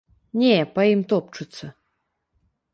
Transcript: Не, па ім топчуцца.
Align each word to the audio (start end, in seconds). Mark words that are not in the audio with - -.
Не, 0.43 0.55
па 0.77 0.81
ім 0.93 1.05
топчуцца. 1.13 1.65